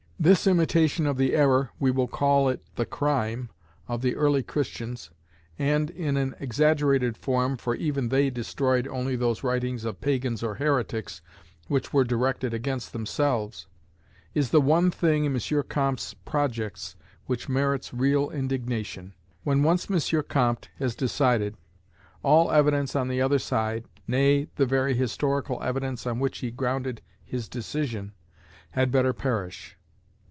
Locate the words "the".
1.17-1.35, 2.75-2.85, 4.03-4.15, 14.51-14.61, 23.07-23.23, 24.57-24.67